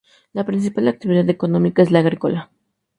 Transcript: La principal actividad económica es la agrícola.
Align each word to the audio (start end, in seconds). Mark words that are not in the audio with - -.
La 0.33 0.47
principal 0.47 0.87
actividad 0.87 1.29
económica 1.29 1.83
es 1.83 1.91
la 1.91 1.99
agrícola. 1.99 2.49